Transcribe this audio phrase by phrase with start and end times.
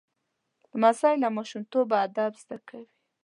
[0.79, 2.87] لمسی له ماشومتوبه ادب زده کوي.